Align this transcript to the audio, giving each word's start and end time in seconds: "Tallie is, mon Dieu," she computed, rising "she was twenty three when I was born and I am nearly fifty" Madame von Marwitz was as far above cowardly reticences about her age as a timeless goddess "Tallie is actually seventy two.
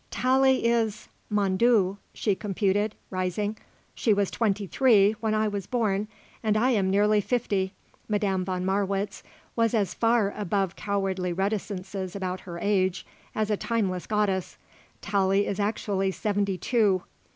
"Tallie 0.09 0.65
is, 0.65 1.09
mon 1.29 1.57
Dieu," 1.57 1.99
she 2.11 2.33
computed, 2.33 2.95
rising 3.11 3.55
"she 3.93 4.15
was 4.15 4.31
twenty 4.31 4.65
three 4.65 5.11
when 5.19 5.35
I 5.35 5.47
was 5.47 5.67
born 5.67 6.07
and 6.41 6.57
I 6.57 6.71
am 6.71 6.89
nearly 6.89 7.21
fifty" 7.21 7.73
Madame 8.09 8.43
von 8.43 8.65
Marwitz 8.65 9.21
was 9.55 9.75
as 9.75 9.93
far 9.93 10.33
above 10.35 10.75
cowardly 10.75 11.33
reticences 11.33 12.15
about 12.15 12.39
her 12.39 12.57
age 12.57 13.05
as 13.35 13.51
a 13.51 13.57
timeless 13.57 14.07
goddess 14.07 14.57
"Tallie 15.01 15.45
is 15.45 15.59
actually 15.59 16.09
seventy 16.09 16.57
two. 16.57 17.03